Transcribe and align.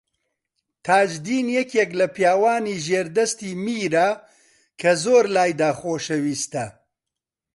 تاجدین 0.85 1.47
یەکێک 1.57 1.91
لە 1.99 2.07
پیاوانی 2.15 2.81
ژێردەستی 2.85 3.51
میرە 3.65 4.09
کە 4.79 4.91
زۆر 5.03 5.23
لایدا 5.35 5.69
خۆشەویستە 5.79 6.65